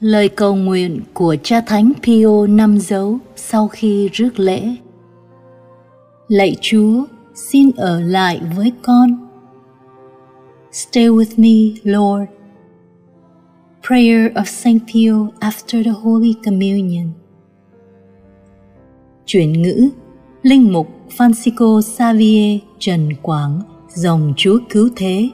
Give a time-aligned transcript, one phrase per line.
[0.00, 4.76] Lời cầu nguyện của cha thánh Pio năm dấu sau khi rước lễ.
[6.28, 7.04] Lạy Chúa,
[7.34, 9.28] xin ở lại với con.
[10.72, 12.30] Stay with me, Lord.
[13.86, 17.06] Prayer of Saint Pio after the Holy Communion.
[19.26, 19.88] Chuyển ngữ
[20.42, 23.60] Linh mục Francisco Xavier Trần Quảng
[23.94, 25.30] Dòng Chúa Cứu Thế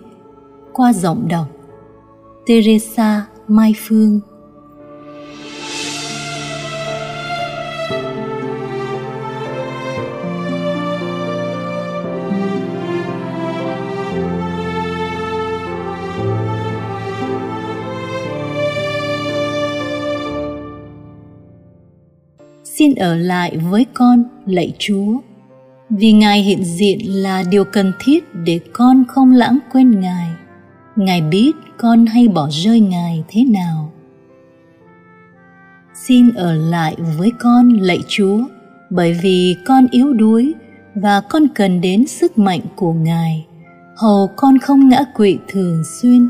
[0.72, 1.46] Qua giọng đọc
[2.46, 4.20] Teresa Mai Phương
[22.78, 25.20] xin ở lại với con, lạy chúa.
[25.90, 30.30] Vì ngài hiện diện là điều cần thiết để con không lãng quên ngài.
[30.96, 33.92] Ngài biết con hay bỏ rơi ngài thế nào.
[35.94, 38.38] Xin ở lại với con, lạy chúa,
[38.90, 40.54] bởi vì con yếu đuối
[40.94, 43.46] và con cần đến sức mạnh của ngài.
[43.96, 46.28] Hầu con không ngã quỵ thường xuyên.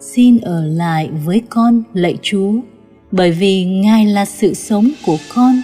[0.00, 2.52] Xin ở lại với con, lạy chúa
[3.12, 5.62] bởi vì ngài là sự sống của con,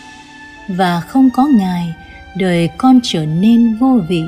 [0.68, 1.94] và không có ngài,
[2.36, 4.22] đời con trở nên vô vị.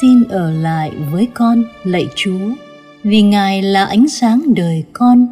[0.00, 2.50] Xin ở lại với con, lạy chúa,
[3.02, 5.26] vì ngài là ánh sáng đời con,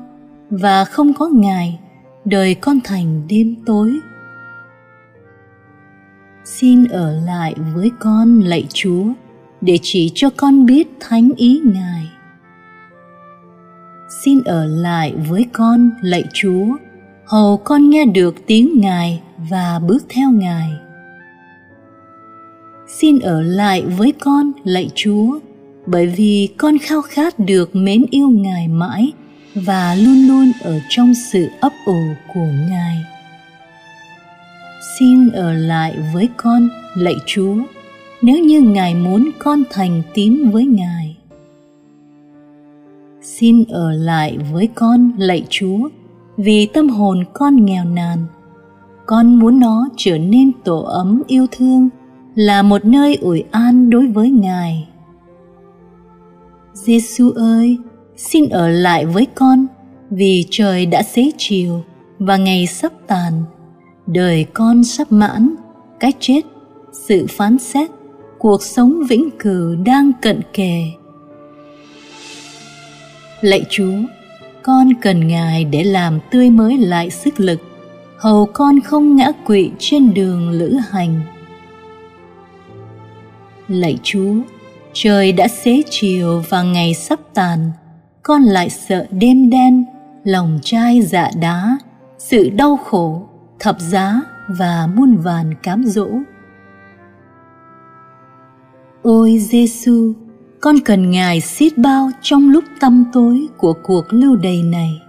[0.50, 1.78] và không có ngài,
[2.24, 3.92] đời con thành đêm tối.
[6.44, 9.04] Xin ở lại với con, lạy chúa,
[9.60, 12.05] để chỉ cho con biết thánh ý ngài
[14.24, 16.76] xin ở lại với con, lạy chúa.
[17.26, 20.70] Hầu con nghe được tiếng ngài và bước theo ngài.
[22.88, 25.38] Xin ở lại với con, lạy chúa,
[25.86, 29.12] bởi vì con khao khát được mến yêu ngài mãi
[29.54, 32.00] và luôn luôn ở trong sự ấp ủ
[32.34, 33.04] của ngài.
[34.98, 37.56] Xin ở lại với con, lạy chúa,
[38.22, 41.05] nếu như ngài muốn con thành tín với ngài
[43.38, 45.88] xin ở lại với con, lạy chúa,
[46.36, 48.18] vì tâm hồn con nghèo nàn.
[49.06, 51.88] Con muốn nó trở nên tổ ấm yêu thương,
[52.34, 54.88] là một nơi ủi an đối với ngài.
[56.72, 57.78] Giêsu ơi,
[58.16, 59.66] xin ở lại với con,
[60.10, 61.82] vì trời đã xế chiều
[62.18, 63.32] và ngày sắp tàn.
[64.06, 65.54] Đời con sắp mãn,
[66.00, 66.40] cái chết,
[66.92, 67.90] sự phán xét,
[68.38, 70.82] cuộc sống vĩnh cửu đang cận kề
[73.46, 73.98] lạy chúa,
[74.62, 77.60] con cần ngài để làm tươi mới lại sức lực.
[78.18, 81.20] Hầu con không ngã quỵ trên đường lữ hành.
[83.68, 84.34] Lạy chúa,
[84.92, 87.70] trời đã xế chiều và ngày sắp tàn.
[88.22, 89.84] Con lại sợ đêm đen,
[90.24, 91.78] lòng trai dạ đá,
[92.18, 93.28] sự đau khổ,
[93.58, 96.08] thập giá và muôn vàn cám dỗ.
[99.02, 100.12] Ôi giêsu
[100.60, 105.02] con cần ngài xiết bao trong lúc tâm tối của cuộc lưu đày này.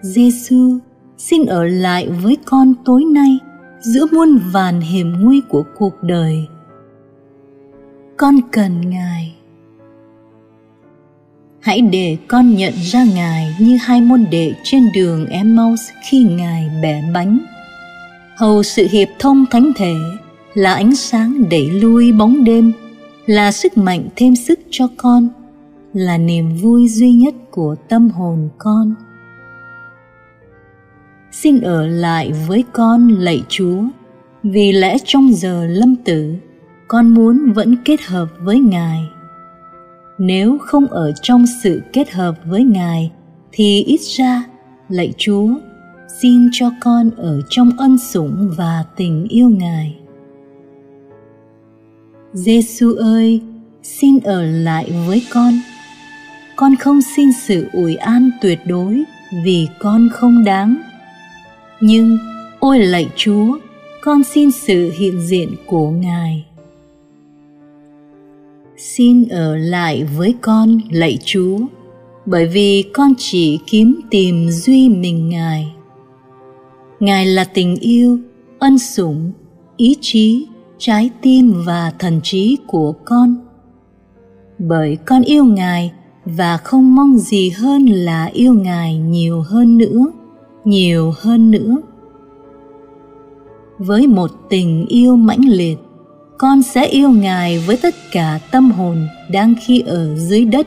[0.00, 0.78] Giêsu
[1.18, 3.38] xin ở lại với con tối nay
[3.80, 6.46] giữa muôn vàn hiểm nguy của cuộc đời.
[8.16, 9.34] Con cần ngài.
[11.60, 16.70] Hãy để con nhận ra ngài như hai môn đệ trên đường emmaus khi ngài
[16.82, 17.38] bẻ bánh.
[18.36, 19.94] Hầu sự hiệp thông thánh thể
[20.54, 22.72] là ánh sáng đẩy lui bóng đêm
[23.26, 25.28] là sức mạnh thêm sức cho con,
[25.92, 28.94] là niềm vui duy nhất của tâm hồn con.
[31.32, 33.82] Xin ở lại với con, lạy chúa,
[34.42, 36.34] vì lẽ trong giờ lâm tử,
[36.88, 39.02] con muốn vẫn kết hợp với ngài.
[40.18, 43.12] Nếu không ở trong sự kết hợp với ngài,
[43.52, 44.44] thì ít ra,
[44.88, 45.48] lạy chúa,
[46.22, 50.01] xin cho con ở trong ân sủng và tình yêu ngài.
[52.34, 53.40] Giêsu ơi,
[53.82, 55.52] xin ở lại với con.
[56.56, 59.02] Con không xin sự ủi an tuyệt đối
[59.44, 60.76] vì con không đáng.
[61.80, 62.18] Nhưng
[62.60, 63.58] ôi lạy Chúa,
[64.02, 66.44] con xin sự hiện diện của Ngài.
[68.76, 71.58] Xin ở lại với con lạy Chúa,
[72.26, 75.72] bởi vì con chỉ kiếm tìm duy mình Ngài.
[77.00, 78.18] Ngài là tình yêu,
[78.58, 79.32] ân sủng,
[79.76, 80.46] ý chí
[80.84, 83.36] trái tim và thần trí của con.
[84.58, 85.92] Bởi con yêu ngài
[86.24, 90.06] và không mong gì hơn là yêu ngài nhiều hơn nữa,
[90.64, 91.76] nhiều hơn nữa.
[93.78, 95.78] Với một tình yêu mãnh liệt,
[96.38, 100.66] con sẽ yêu ngài với tất cả tâm hồn đang khi ở dưới đất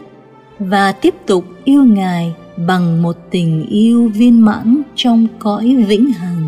[0.59, 2.35] và tiếp tục yêu ngài
[2.67, 6.47] bằng một tình yêu viên mãn trong cõi vĩnh hằng.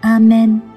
[0.00, 0.71] Amen.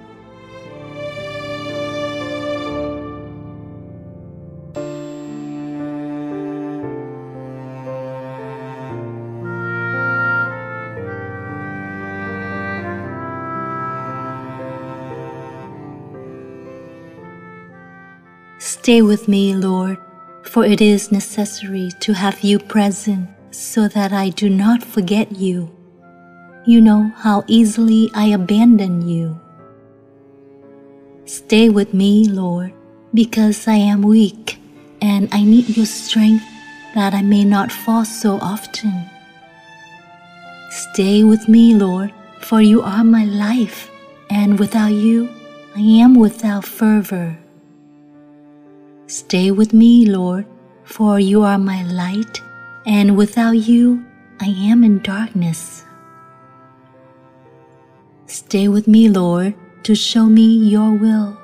[18.66, 20.00] Stay with me, Lord,
[20.42, 25.70] for it is necessary to have you present so that I do not forget you.
[26.66, 29.40] You know how easily I abandon you.
[31.26, 32.74] Stay with me, Lord,
[33.14, 34.58] because I am weak
[35.00, 36.44] and I need your strength
[36.96, 39.06] that I may not fall so often.
[40.72, 42.12] Stay with me, Lord,
[42.42, 43.92] for you are my life,
[44.32, 45.30] and without you,
[45.76, 47.38] I am without fervor.
[49.08, 50.48] Stay with me, Lord,
[50.84, 52.42] for you are my light,
[52.88, 54.04] and without you
[54.42, 55.84] I am in darkness.
[58.26, 59.54] Stay with me, Lord,
[59.84, 61.38] to show me your will.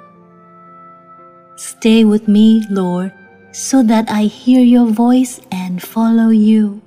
[1.56, 3.14] Stay with me, Lord,
[3.52, 6.82] so that I hear your voice and follow you.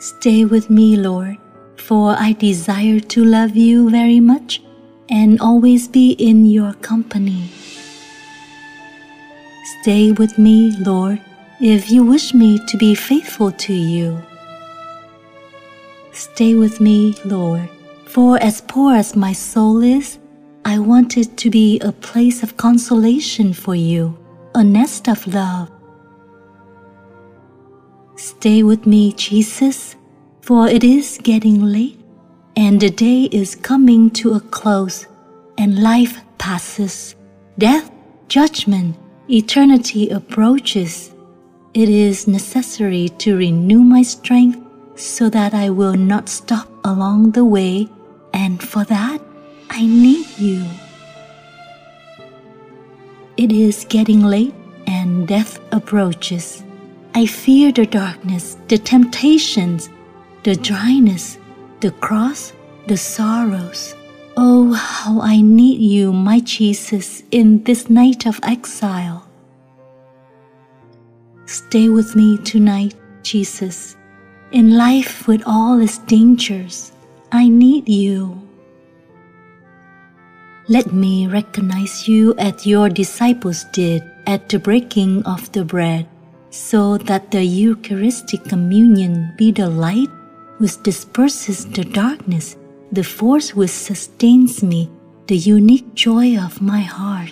[0.00, 1.38] Stay with me, Lord,
[1.76, 4.60] for I desire to love you very much
[5.08, 7.50] and always be in your company.
[9.66, 11.20] Stay with me, Lord,
[11.60, 14.22] if you wish me to be faithful to you.
[16.12, 17.68] Stay with me, Lord,
[18.04, 20.20] for as poor as my soul is,
[20.64, 24.16] I want it to be a place of consolation for you,
[24.54, 25.68] a nest of love.
[28.14, 29.96] Stay with me, Jesus,
[30.42, 31.98] for it is getting late,
[32.54, 35.08] and the day is coming to a close,
[35.58, 37.16] and life passes,
[37.58, 37.90] death,
[38.28, 38.94] judgment,
[39.28, 41.12] eternity approaches,
[41.74, 44.58] it is necessary to renew my strength
[44.94, 47.88] so that I will not stop along the way,
[48.32, 49.20] and for that,
[49.68, 50.64] I need you.
[53.36, 54.54] It is getting late
[54.86, 56.62] and death approaches.
[57.14, 59.90] I fear the darkness, the temptations,
[60.44, 61.38] the dryness,
[61.80, 62.52] the cross,
[62.86, 63.94] the sorrows.
[64.38, 69.26] Oh, how I need you, my Jesus, in this night of exile.
[71.46, 73.96] Stay with me tonight, Jesus.
[74.52, 76.92] In life with all its dangers,
[77.32, 78.36] I need you.
[80.68, 86.06] Let me recognize you as your disciples did at the breaking of the bread,
[86.50, 90.10] so that the Eucharistic communion be the light
[90.58, 92.56] which disperses the darkness
[92.96, 94.88] the force which sustains me,
[95.26, 97.30] the unique joy of my heart.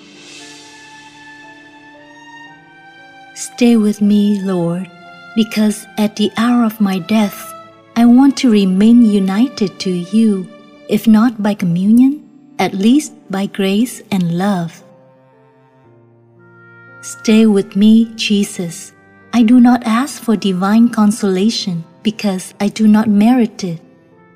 [3.35, 4.91] Stay with me, Lord,
[5.35, 7.51] because at the hour of my death,
[7.97, 10.47] I want to remain united to you,
[10.91, 12.29] if not by communion,
[12.59, 14.85] at least by grace and love.
[17.01, 18.93] Stay with me, Jesus.
[19.33, 23.81] I do not ask for divine consolation because I do not merit it,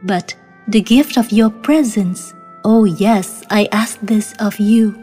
[0.03, 0.35] but
[0.69, 2.35] the gift of your presence.
[2.65, 4.95] Oh, yes, I ask this of you.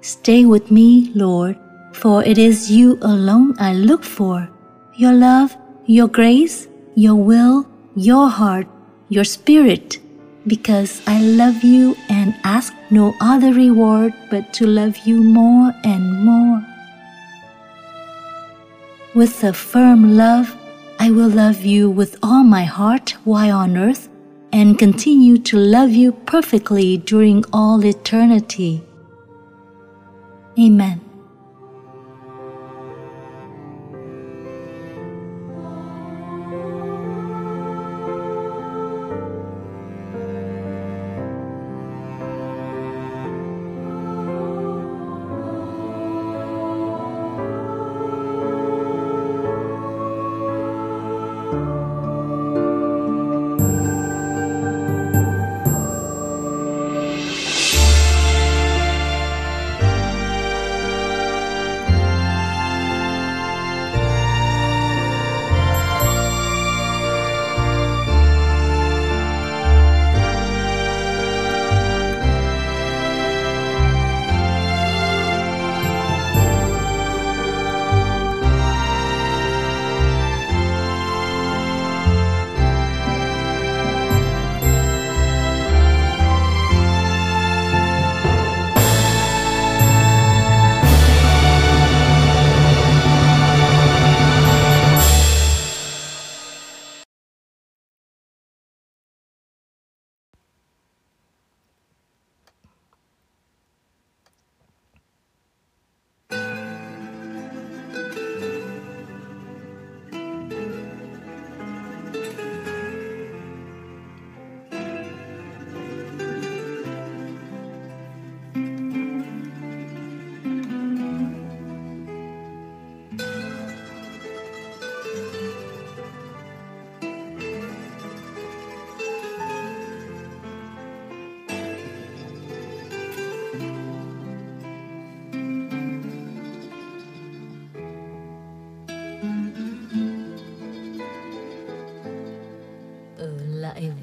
[0.00, 1.58] Stay with me, Lord,
[1.92, 4.48] for it is you alone I look for
[4.96, 5.56] your love,
[5.86, 8.66] your grace, your will, your heart,
[9.08, 9.98] your spirit,
[10.46, 16.24] because I love you and ask no other reward but to love you more and
[16.24, 16.64] more.
[19.14, 20.56] With a firm love,
[21.02, 24.08] I will love you with all my heart while on earth
[24.52, 28.84] and continue to love you perfectly during all eternity.
[30.56, 31.00] Amen.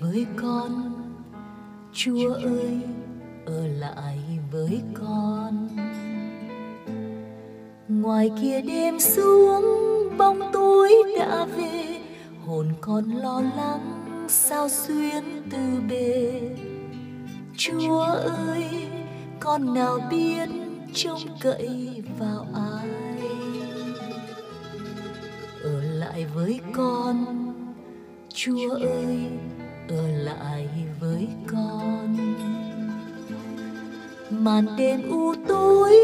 [0.10, 0.94] Với con.
[1.94, 2.80] Chúa ơi,
[3.46, 4.20] ở lại
[4.52, 5.70] với con.
[7.88, 9.64] Ngoài kia đêm xuống,
[10.18, 12.02] bóng tối đã về.
[12.46, 16.42] Hồn con lo lắng, sao xuyên từ bề.
[17.58, 18.02] Chúa
[18.48, 18.66] ơi,
[19.40, 20.50] con nào biết
[20.94, 22.90] trông cậy vào ai?
[25.64, 27.26] Ở lại với con.
[28.34, 29.28] Chúa ơi
[29.90, 30.68] ở lại
[31.00, 32.18] với con.
[34.30, 35.98] Màn đêm u tối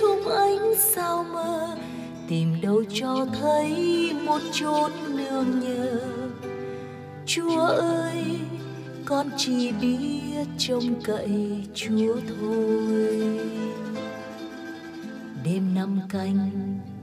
[0.00, 1.76] không ánh sao mơ,
[2.28, 3.74] tìm đâu cho thấy
[4.26, 6.00] một chốn nương nhờ.
[7.26, 8.24] Chúa ơi
[9.04, 13.40] con chỉ biết trông cậy chúa thôi.
[15.44, 16.50] Đêm năm canh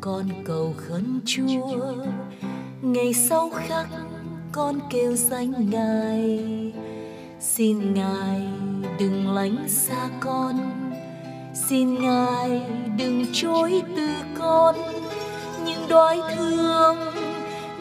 [0.01, 1.95] con cầu khấn chúa.
[2.81, 3.87] Ngày sau khắc
[4.57, 6.39] con kêu danh ngài.
[7.39, 8.41] Xin ngài
[8.99, 10.55] đừng lánh xa con.
[11.69, 12.61] Xin ngài
[12.97, 14.07] đừng chối từ
[14.39, 14.75] con.
[15.65, 16.97] Những đói thương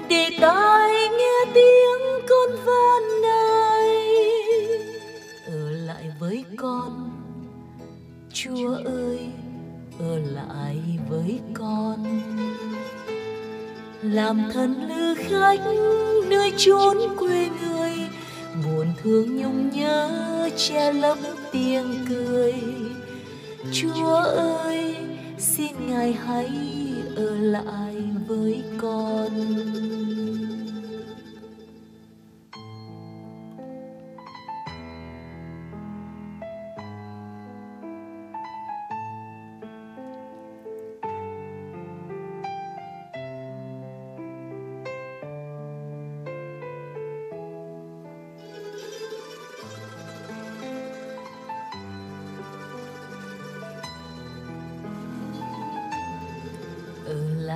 [0.08, 4.28] để tai nghe tiếng con van này.
[5.46, 7.10] Ở lại với con.
[8.32, 9.18] Chúa ơi,
[9.98, 10.78] ở lại
[11.08, 12.22] với con.
[14.02, 15.60] Làm thân lư khách
[16.30, 17.92] nơi chốn quê người,
[18.64, 20.10] buồn thương nhung nhớ
[20.56, 21.18] che lấp
[21.52, 22.54] tiếng cười.
[23.72, 24.14] Chúa
[24.64, 24.96] ơi,
[25.38, 26.50] xin ngài hãy
[27.16, 27.94] ở lại
[28.28, 29.30] với con.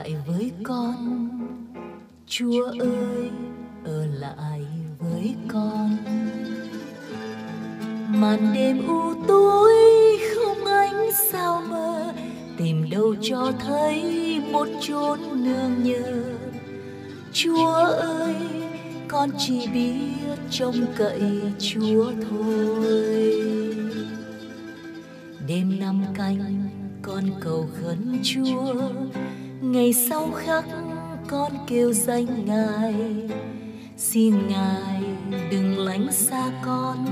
[0.01, 1.29] Lại với con.
[2.27, 3.31] Chúa ơi
[3.85, 4.61] ở lại
[4.99, 5.97] với con.
[8.09, 9.73] Màn đêm u tối
[10.35, 12.13] không ánh sao mơ,
[12.57, 14.03] tìm đâu cho thấy
[14.53, 16.23] một chốn nương nhờ.
[17.33, 18.37] Chúa ơi
[19.09, 21.23] con chỉ biết trông cậy
[21.59, 23.45] chúa thôi.
[25.47, 26.69] Đêm năm canh
[27.03, 28.75] con cầu khấn chúa
[29.61, 30.65] ngày sau khắc
[31.29, 32.95] con kêu danh ngài.
[33.97, 35.03] Xin ngài
[35.51, 37.07] đừng lánh xa con.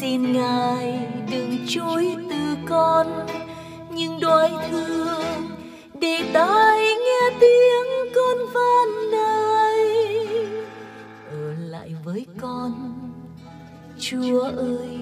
[0.00, 3.26] Xin ngài đừng chối từ con.
[3.94, 5.48] Nhưng đói thương
[6.00, 10.16] để tai nghe tiếng con van này.
[11.30, 12.94] Ở lại với con.
[13.98, 14.98] Chúa ơi,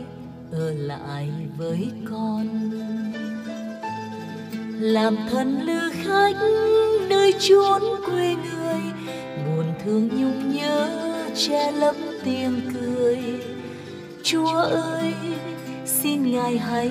[0.52, 2.48] ở lại với con
[4.80, 6.36] làm thân lữ khách,
[7.08, 8.80] nơi chốn quê người.
[9.46, 10.88] Buồn thương nhung nhớ,
[11.36, 11.94] che lấp
[12.24, 13.18] tiếng cười.
[14.22, 15.14] Chúa ơi,
[15.86, 16.90] xin ngài hãy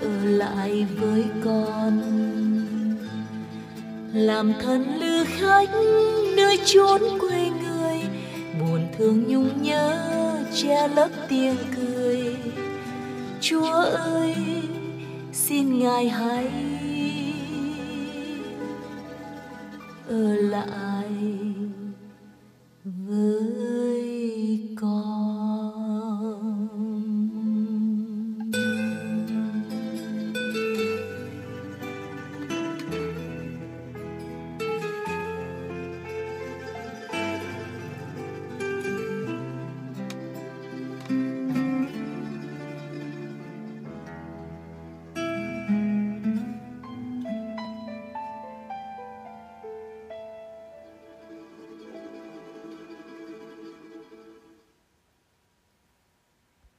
[0.00, 2.02] ở lại với con.
[4.14, 5.70] Làm thân lữ khách,
[6.36, 8.00] nơi chốn quê người.
[8.60, 9.98] Buồn thương nhung nhớ,
[10.62, 12.36] che lấp tiếng cười.
[13.40, 14.34] Chúa ơi,
[15.32, 16.71] xin ngài hãy
[20.12, 20.18] 后
[20.50, 21.01] 来